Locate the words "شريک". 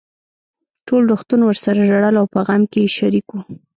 2.97-3.27